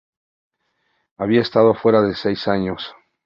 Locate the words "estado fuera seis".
1.41-2.47